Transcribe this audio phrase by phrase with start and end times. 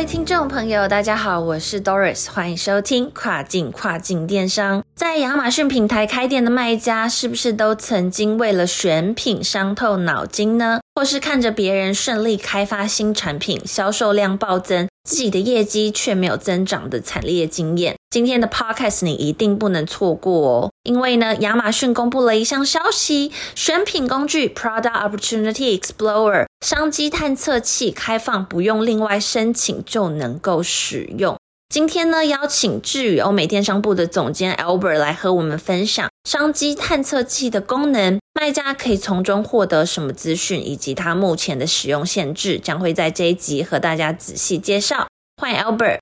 [0.00, 4.82] 位听众朋友，大家好，我是 Doris，欢迎收听跨境跨境电商。
[4.94, 10.80] 在亚马逊平台开店的卖家，是不是都曾经为了选品伤透脑筋呢？
[11.00, 14.86] 或是看着别人顺利开发新产品，销售量暴增？
[15.02, 20.70] 自己的业绩却没有增长的惨烈经验，今天的 podcast 你一定不能错过哦！
[20.82, 31.38] 因为呢，亚马逊公布了一项消息，选品工具 Product Opportunity Explorer 商机探测器开放，不用另外申请就能够使用。
[31.70, 45.06] 今天呢，邀请智宇欧美电商部的总监 Albert 来和我们分享商机探测器的功能，卖家可以从中获得什么资讯，以及它目前的使用限制，将会在这一集和大家仔细介绍。
[45.36, 45.98] 欢迎 Albert，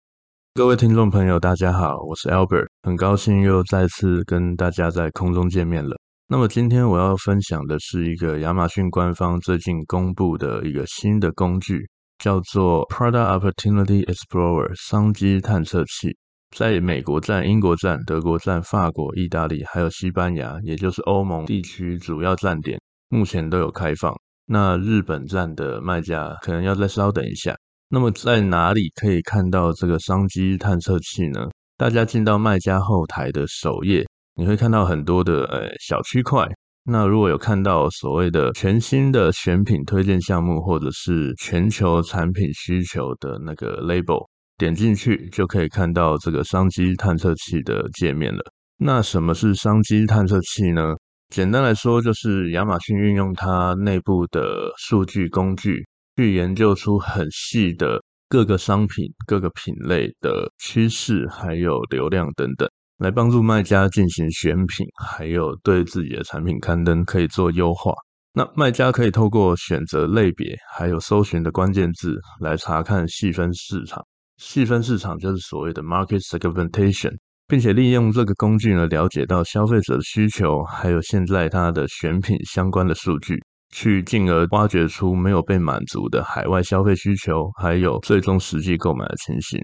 [0.55, 5.97] 各位听众朋友，大家好，我是 Albert，很高兴又再次跟大家在空中见面了。
[6.29, 11.89] 那么今天我要分享的是一个亚马逊官方最近公布的一个新的工具。
[12.19, 16.17] 叫做 Product Opportunity Explorer 商机探测器，
[16.57, 24.15] 在美国站、英国站、德国站、法国、意大利还有西班牙，也就是欧盟地区主要站点，目前都有开放。
[24.47, 27.55] 那日本站的卖家可能要再稍等一下。
[27.91, 31.49] 那么在哪里可以看到这个商机探测器呢？
[31.77, 36.47] 大家进到卖家后台的首页，你会看到很多的呃小区块。
[36.85, 44.27] 那如果有看到所谓的全新的选品推荐项目，或者是全球产品需求的那个 label，
[44.59, 48.43] 点进去就可以看到这个商机探测器的界面了。
[48.77, 50.95] 那什么是商机探测器呢？
[51.29, 62.69] 简单来说，就是亚马逊运用它内部的数据工具，去研究出很细的各个商品、各个品类的趋势，还有流量等等。
[62.99, 67.93] 来帮助卖家进行选品，还有对自己的产品刊登可以做优化。
[68.33, 74.05] 那卖家可以透过选择类别，还有搜寻的关键字来查看细分市场。
[74.39, 77.13] 细分市场就是所谓的 market segmentation，
[77.49, 83.37] 并且利用这个工具呢，了解到消费者的需求，还有现在它的选品相关的数据，
[83.75, 89.61] 去进而挖掘出没有被满足的海外消费需求，还有最终实际购买的情形。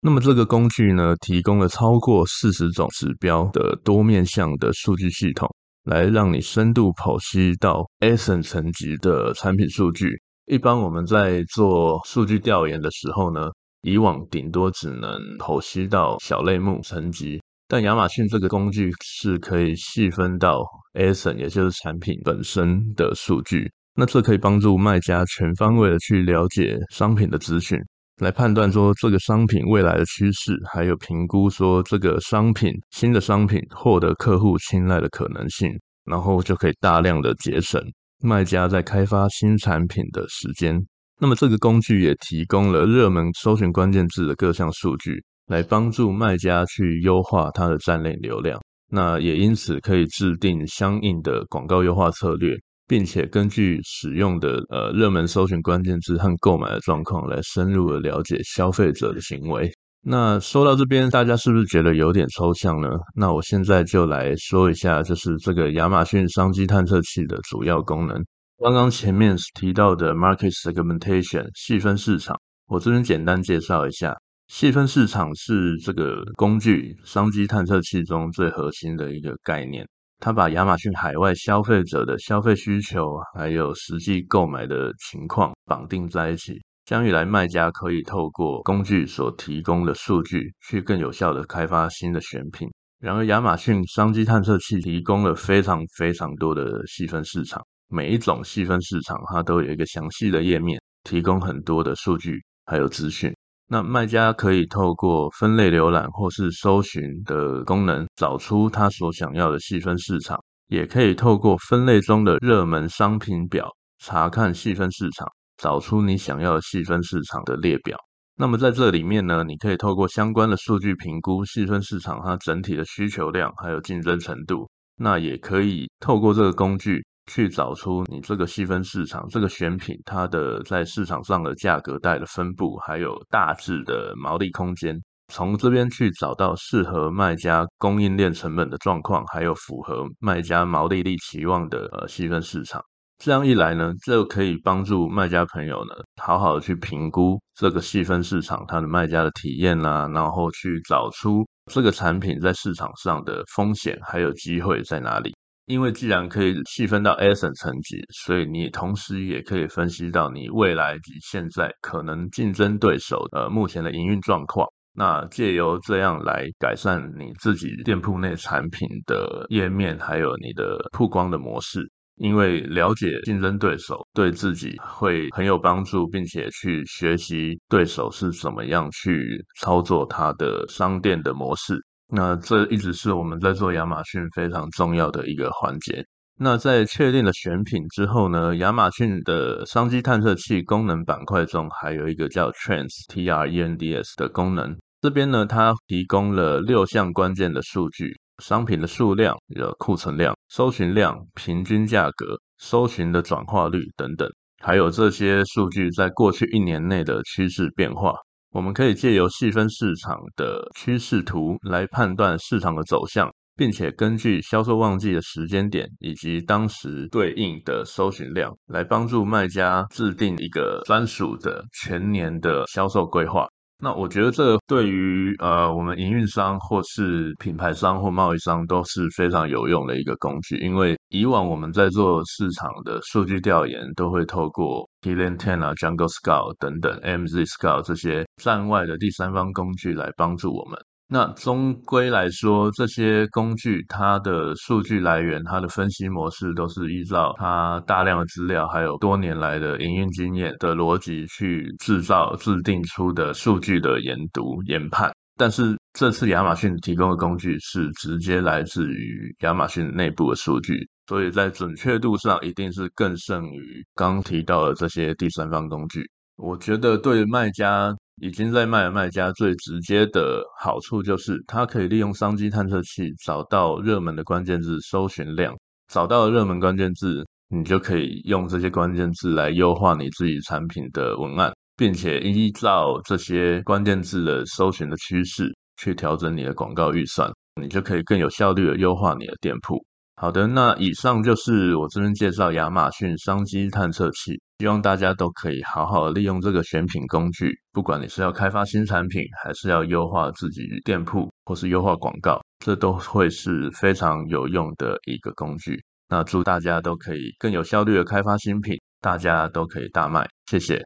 [0.00, 5.48] 那么这个工具呢，提供了超过四十种指标的多面向的数据系统，
[5.84, 10.20] 来让你深度剖析到 ASIN 层级的产品数据。
[10.46, 13.48] 一般我们在做数据调研的时候呢，
[13.82, 20.64] 以往顶多只能剖析到小类目层级，但亚马逊这个工具是可以细分到
[20.94, 23.70] ASIN，也就是产品本身的数据。
[23.94, 27.78] 那这可以帮助卖家全方位的去了解商品的资讯。
[28.22, 35.70] 来判断说这个商品未来的趋势，还有评估说这个商品新的商品获得客户青睐的可能性，
[36.04, 37.78] 然后就可以大量的节省
[38.22, 40.86] 卖家在开发新产品的时间。
[41.20, 48.60] 那么这个工具也提供了热门搜寻关键字的各项数据，来帮助卖家去优化它的站内流量。
[48.90, 52.56] 那也因此可以制定相应的广告优化策略。
[52.88, 59.68] 并且根据使用的呃热门搜寻关键字和购买的状况来深入的了解消费者的行为。
[60.02, 62.88] 那说到这边，大家是不是觉得有点抽象呢？
[63.16, 68.24] 那我现在就来说一下，就是这个亚马逊商机探测器的主要功能。
[68.58, 72.34] 刚刚前面提到的 market segmentation 细分市场，
[72.68, 74.16] 我这边简单介绍一下。
[74.48, 79.86] 细分市场是这个工具商机探测器中最核心的一个概念。
[80.20, 86.54] 它把亚马逊海外消费者的消费需求，还有实际购买的情况绑定在一起，
[86.86, 92.66] 将一来卖家可以透过工具所提供的数据，去更有效的开发新的选品。
[93.00, 103.32] 然而，亚马逊商机探测器提供了非常非常多的细分市场，每一种细分市场它都有一个详细的页面，提供很多的数据还有资讯。
[103.68, 110.36] 那卖家可以透过分类浏览或是搜寻的功能，找出他所想要的细分市场；
[110.68, 113.68] 也可以透过分类中的热门商品表，
[113.98, 117.98] 查看细分市场，找出你想要的细分市场的列表。
[118.36, 124.68] 那么在这里面呢，你可以透过相关的数据评估细分市场它整体的需求量还有竞争程度。
[124.96, 127.04] 那也可以透过这个工具。
[127.26, 135.00] 去找出你这个细分市场这个选品它的在市场上的价格带的分布，还有大致的毛利空间。
[135.32, 142.80] 从这边去找到适合卖家供应链成本的状况，还有符合卖家毛利率期望的呃细分市场。
[143.18, 155.34] 这样一来呢，就可以帮助卖家朋友呢，好好的去评估这个细分市场它的卖家的体验啦，然后去找出这个产品在市场上的风险还有机会在哪里。
[155.66, 164.66] 因为既然可以细分到 as 层级，所以你同时也可以分析到你未来及现在可能竞争对手呃目前的营运状况。
[164.94, 171.90] 那借由这样来改善你自己店铺内产品的页面，还有你的曝光的模式。
[172.14, 181.78] 因为了解竞争对手对自己会很有帮助，并且去学习对手是怎么样去操作他的商店的模式。
[182.08, 186.04] 那这一直是我们在做亚马逊非常重要的一个环节。
[186.38, 194.76] 那在确定了选品之后呢，亚马逊的商机探测器功能板块中还有一个叫 Trends T R E N D S 的功能。
[195.00, 198.18] 这边呢，它提供了六项关键的数据。
[198.42, 204.28] 商品的数量、的库存量、搜寻量、平均价格、搜寻的转化率等等，
[204.62, 208.12] 还有这些数据在过去一年内的趋势变化，
[208.56, 223.46] 我们可以借由细分市场的趋势图来判断市场的走向，并且根据销售旺季的时间点以及当时对应的搜寻量，来帮助卖家制定一个专属的全年的销售规划。
[223.78, 240.76] 那我觉得这对于呃我们营运商或是品牌商或贸易商都是非常有用的一个工具，因为以往我们在做市场的数据调研，都会透过 k i l l n Ten 啊、Jungle Scout 等等、MZ Scout 这些站外的第三方工具来帮助我们。
[241.08, 255.12] 那终归来说，这些工具它的数据来源、它的分析模式，都是依照它大量的资料，还有多年来的营运经验的逻辑去制造、制定出的数据的研读、研判。
[255.38, 266.08] 但是这次亚马逊提供的工具是直接来自于亚马逊内部的数据，所以在准确度上一定是更胜于刚提到的这些第三方工具。
[266.36, 267.96] 我觉得对卖家。
[268.22, 275.54] 已经在卖的卖家最直接的好处就是，它可以利用商机探测器找到热门的关键字搜寻量，
[275.92, 287.30] 找到热门关键字，你就可以用这些关键字来优化你自己产品的文案，并且依照这些关键字的搜寻的趋势去调整你的广告预算，
[287.60, 289.76] 你就可以更有效率的优化你的店铺。
[290.18, 297.52] 好的，那以上就是我这边介绍亚马逊商机探测器，希望大家都可以好好利用这个选品工具。
[297.70, 305.78] 不管你是要开发新产品，还是要优化自己店铺，或是优化广告，这都会是非常有用的一个工具。
[306.08, 310.26] 那祝大家都可以更有效率的开发新品，大家都可以大卖。
[310.50, 310.82] 谢谢。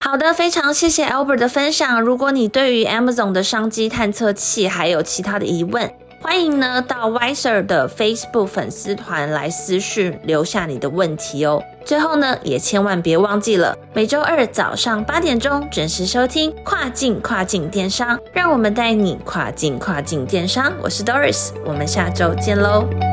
[0.00, 2.00] 好的，非常谢谢 Albert 的分享。
[2.00, 5.92] 如果你对于 Amazon 的商机探测器还有其他的疑问，
[6.22, 11.60] 欢迎呢到 Wiser 的 Facebook 粉丝团来私讯留下你的问题哦。
[11.84, 20.72] 最后呢，也千万别忘记了每周二早上八点钟准时收听跨境跨境电商，让我们带你跨境跨境电商。
[20.80, 23.11] 我是 Doris，我们下周见喽。